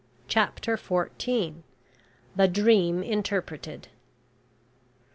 [0.27, 1.63] CHAPTER FOURTEEN.
[2.35, 3.89] THE DREAM INTERPRETED.